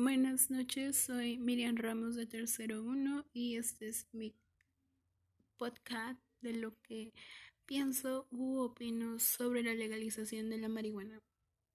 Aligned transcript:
Buenas 0.00 0.48
noches, 0.48 0.96
soy 0.96 1.38
Miriam 1.38 1.74
Ramos 1.74 2.14
de 2.14 2.24
Tercero 2.24 2.84
Uno 2.84 3.26
y 3.32 3.56
este 3.56 3.88
es 3.88 4.06
mi 4.12 4.32
podcast 5.56 6.20
de 6.40 6.52
lo 6.52 6.80
que 6.82 7.12
pienso 7.66 8.28
u 8.30 8.60
opino 8.60 9.18
sobre 9.18 9.64
la 9.64 9.74
legalización 9.74 10.50
de 10.50 10.58
la 10.58 10.68
marihuana. 10.68 11.20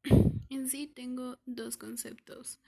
En 0.50 0.70
sí 0.70 0.88
tengo 0.88 1.38
dos 1.46 1.76
conceptos. 1.76 2.62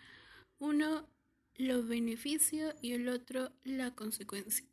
Uno, 0.59 1.07
los 1.55 1.87
beneficios 1.87 2.75
y 2.81 2.91
el 2.91 3.07
otro, 3.07 3.53
la 3.63 3.95
consecuencia. 3.95 4.67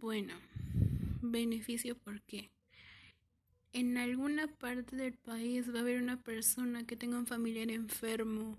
Bueno, 0.00 0.34
beneficio 1.20 1.98
¿por 1.98 2.22
qué? 2.22 2.52
En 3.72 3.96
alguna 3.96 4.46
parte 4.46 4.94
del 4.94 5.14
país 5.14 5.74
va 5.74 5.78
a 5.78 5.82
haber 5.82 6.00
una 6.00 6.22
persona 6.22 6.86
que 6.86 6.96
tenga 6.96 7.18
un 7.18 7.26
familiar 7.26 7.72
enfermo 7.72 8.56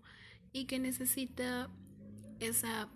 y 0.54 0.66
que 0.66 0.79
necesita 0.79 1.70
esa 2.39 2.89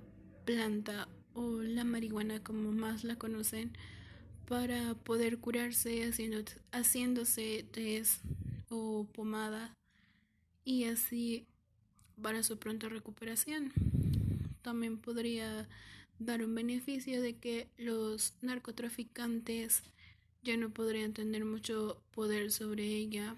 planta 0.46 1.08
o 1.34 1.62
la 1.62 1.84
marihuana 1.84 2.42
como 2.44 2.72
más 2.72 3.04
la 3.04 3.16
conocen 3.16 3.72
para 4.48 4.94
poder 4.94 5.40
curarse 5.40 6.06
haciendo, 6.06 6.44
haciéndose 6.72 7.66
test 7.72 8.24
o 8.70 9.08
pomada 9.14 9.76
y 10.66 10.86
así 10.86 11.46
para 12.22 12.44
su 12.44 12.58
pronta 12.58 12.90
recuperación. 12.90 13.72
También 14.62 14.98
podría 14.98 15.68
dar 16.20 16.44
un 16.44 16.56
beneficio 16.56 17.22
de 17.22 17.36
que 17.36 17.68
los 17.78 18.34
narcotraficantes 18.42 19.84
ya 20.44 20.58
no 20.58 20.70
podrían 20.70 21.14
tener 21.14 21.46
mucho 21.46 22.02
poder 22.14 22.52
sobre 22.52 22.86
ella 22.86 23.36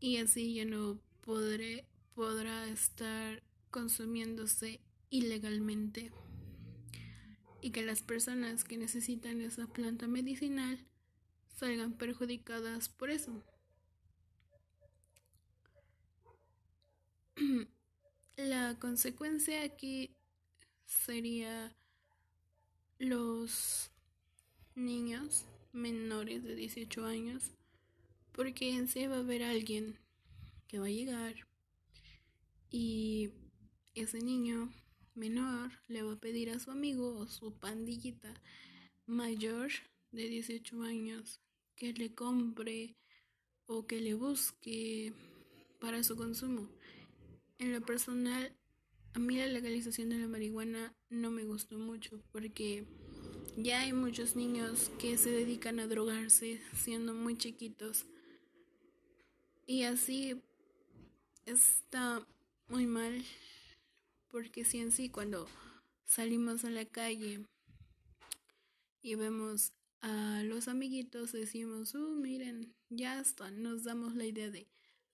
y 0.00 0.18
así 0.18 0.54
ya 0.54 0.64
no 0.64 0.98
podrá 1.24 2.68
estar 2.68 3.42
consumiéndose 3.70 4.80
ilegalmente 5.10 6.12
y 7.60 7.70
que 7.70 7.82
las 7.82 8.02
personas 8.02 8.62
que 8.64 8.76
necesitan 8.76 9.40
esa 9.40 9.66
planta 9.66 10.06
medicinal 10.06 10.84
salgan 11.56 11.94
perjudicadas 11.94 12.88
por 12.88 13.10
eso. 13.10 13.42
La 18.36 18.78
consecuencia 18.78 19.62
aquí 19.62 20.14
sería 20.84 21.74
los 22.98 23.90
niños 24.74 25.46
menores 25.72 26.44
de 26.44 26.54
18 26.54 27.04
años 27.04 27.52
porque 28.32 28.74
en 28.74 28.88
sí 28.88 29.06
va 29.06 29.16
a 29.16 29.20
haber 29.20 29.42
alguien 29.42 30.03
va 30.78 30.86
a 30.86 30.90
llegar 30.90 31.34
y 32.70 33.30
ese 33.94 34.20
niño 34.20 34.72
menor 35.14 35.70
le 35.86 36.02
va 36.02 36.14
a 36.14 36.20
pedir 36.20 36.50
a 36.50 36.58
su 36.58 36.70
amigo 36.70 37.16
o 37.16 37.26
su 37.26 37.52
pandillita 37.52 38.34
mayor 39.06 39.70
de 40.10 40.28
18 40.28 40.82
años 40.82 41.40
que 41.76 41.92
le 41.92 42.14
compre 42.14 42.96
o 43.66 43.86
que 43.86 44.00
le 44.00 44.14
busque 44.14 45.12
para 45.80 46.02
su 46.02 46.16
consumo. 46.16 46.68
En 47.58 47.72
lo 47.72 47.80
personal, 47.80 48.56
a 49.12 49.18
mí 49.18 49.36
la 49.36 49.46
legalización 49.46 50.08
de 50.08 50.18
la 50.18 50.26
marihuana 50.26 50.94
no 51.08 51.30
me 51.30 51.44
gustó 51.44 51.78
mucho 51.78 52.20
porque 52.32 52.84
ya 53.56 53.80
hay 53.80 53.92
muchos 53.92 54.34
niños 54.34 54.90
que 54.98 55.16
se 55.16 55.30
dedican 55.30 55.78
a 55.78 55.86
drogarse 55.86 56.60
siendo 56.74 57.14
muy 57.14 57.36
chiquitos. 57.38 58.06
Y 59.66 59.84
así 59.84 60.42
está 61.46 62.26
muy 62.68 62.86
mal 62.86 63.24
porque 64.28 64.64
si 64.64 64.78
en 64.78 64.92
sí 64.92 65.08
cuando 65.08 65.48
salimos 66.04 66.64
a 66.64 66.70
la 66.70 66.84
calle 66.84 67.46
y 69.02 69.14
vemos 69.14 69.72
a 70.00 70.42
los 70.44 70.68
amiguitos 70.68 71.32
decimos, 71.32 71.94
uh, 71.94 72.14
miren, 72.16 72.74
ya 72.90 73.20
están, 73.20 73.62
nos 73.62 73.84
damos 73.84 74.14
la 74.14 74.24
idea 74.24 74.50
de, 74.50 74.68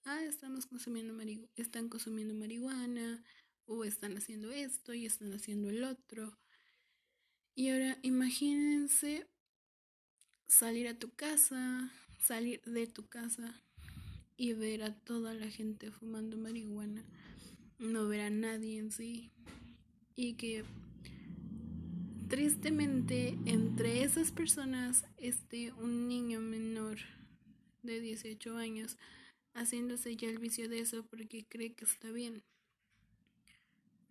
ah, 0.05 0.21
estamos 0.23 0.65
consumiendo 0.65 1.15
están 1.55 1.87
consumiendo 1.89 2.33
marihuana, 2.33 3.23
o 3.65 3.85
están 3.85 4.17
haciendo 4.17 4.51
esto 4.51 4.93
y 4.93 5.05
están 5.05 5.33
haciendo 5.33 5.69
el 5.69 5.83
otro. 5.83 6.37
Y 7.55 7.69
ahora 7.69 7.97
imagínense 8.01 9.27
salir 10.47 10.87
a 10.87 10.99
tu 10.99 11.11
casa, 11.11 11.91
salir 12.19 12.61
de 12.63 12.87
tu 12.87 13.07
casa 13.07 13.61
y 14.41 14.53
ver 14.53 14.81
a 14.81 14.91
toda 14.91 15.35
la 15.35 15.51
gente 15.51 15.91
fumando 15.91 16.35
marihuana, 16.35 17.05
no 17.77 18.07
ver 18.07 18.21
a 18.21 18.31
nadie 18.31 18.79
en 18.79 18.89
sí. 18.91 19.29
Y 20.15 20.33
que 20.33 20.65
tristemente 22.27 23.37
entre 23.45 24.03
esas 24.03 24.31
personas 24.31 25.05
esté 25.17 25.71
un 25.73 26.07
niño 26.07 26.39
menor 26.39 26.97
de 27.83 28.01
18 28.01 28.57
años 28.57 28.97
haciéndose 29.53 30.15
ya 30.15 30.27
el 30.27 30.39
vicio 30.39 30.67
de 30.67 30.79
eso 30.79 31.05
porque 31.05 31.45
cree 31.47 31.75
que 31.75 31.85
está 31.85 32.09
bien 32.09 32.41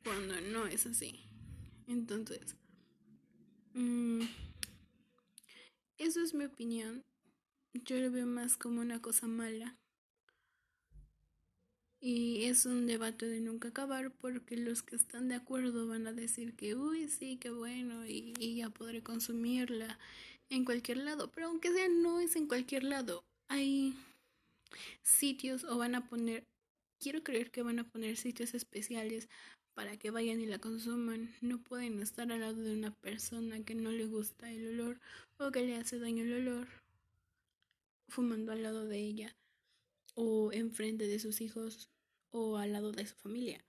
cuando 0.05 0.41
no 0.43 0.69
es 0.69 0.87
así. 0.87 1.25
Entonces 1.89 2.55
mm, 3.75 4.23
eso 5.99 6.23
es 6.23 6.35
mi 6.35 6.45
opinión. 6.45 7.05
Yo 7.75 7.99
lo 7.99 8.13
veo 8.13 8.29
más 8.29 8.57
como 8.57 8.81
una 8.81 9.03
cosa 9.03 9.27
mala 9.27 9.77
y 12.03 12.44
es 12.44 12.65
un 12.65 12.87
debate 12.87 13.27
de 13.27 13.41
nunca 13.41 13.69
acabar 13.69 14.11
porque 14.11 14.56
los 14.56 14.83
que 14.83 14.97
están 14.97 15.28
de 15.28 15.34
acuerdo 15.34 15.87
van 15.87 16.06
a 16.06 16.12
decir 16.12 16.55
que, 16.55 16.75
uy, 16.75 17.09
sí, 17.09 17.37
qué 17.37 17.50
bueno, 17.50 18.06
y, 18.06 18.33
ya 18.56 18.71
podré 18.71 19.03
consumirla 19.03 19.99
en 20.49 20.65
cualquier 20.65 20.99
lado. 20.99 21.31
Pero 21.31 21.49
aunque 21.49 21.71
sea, 21.72 21.89
no 21.89 22.21
es 22.21 22.37
en 22.37 22.47
cualquier 22.47 22.84
lado. 22.84 23.22
Hay 23.49 23.94
sitios 25.03 25.65
o 25.65 25.77
van 25.77 25.94
a 25.94 26.09
poner, 26.09 26.44
quiero 27.00 27.22
creer 27.22 27.50
que 27.50 27.62
van 27.62 27.78
a 27.78 27.89
poner 27.89 28.16
sitios 28.16 28.55
especiales 28.55 29.28
para 29.75 29.99
que 29.99 30.10
vayan 30.10 30.41
y 30.41 30.47
la 30.47 30.59
consuman. 30.59 31.34
No 31.43 31.62
pueden 31.62 32.00
estar 32.00 32.33
al 32.33 32.41
lado 32.41 32.62
de 32.62 32.72
una 32.72 32.93
persona 32.93 33.62
que 33.65 33.75
no 33.75 33.91
le 33.91 34.06
gusta 34.06 34.50
el 34.50 34.81
olor 34.81 35.00
o 35.39 35.50
que 35.50 35.66
le 35.66 35.77
hace 35.77 35.99
daño 35.99 36.25
el 36.25 36.49
olor 36.49 36.69
fumando 38.09 38.53
al 38.53 38.62
lado 38.62 38.87
de 38.87 38.99
ella 38.99 39.37
o 40.15 40.53
enfrente 40.53 41.06
de 41.06 41.19
sus 41.19 41.41
hijos 41.41 41.91
o 42.31 42.56
al 42.56 42.72
lado 42.72 42.93
de 42.93 43.06
su 43.06 43.15
familia, 43.16 43.65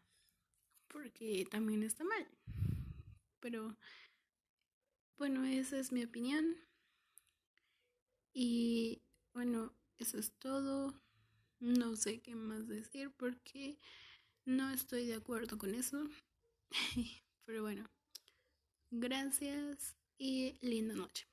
porque 0.87 1.45
también 1.49 1.83
está 1.83 2.03
mal. 2.03 2.27
Pero 3.39 3.75
bueno, 5.17 5.45
esa 5.45 5.77
es 5.79 5.91
mi 5.91 6.03
opinión. 6.03 6.55
Y 8.33 9.01
bueno, 9.33 9.73
eso 9.97 10.17
es 10.17 10.31
todo. 10.39 10.93
No 11.59 11.95
sé 11.95 12.21
qué 12.21 12.35
más 12.35 12.67
decir 12.67 13.11
porque 13.17 13.77
no 14.45 14.71
estoy 14.71 15.05
de 15.05 15.15
acuerdo 15.15 15.57
con 15.57 15.75
eso. 15.75 16.07
Pero 17.45 17.61
bueno, 17.61 17.89
gracias 18.89 19.95
y 20.17 20.57
linda 20.61 20.95
noche. 20.95 21.30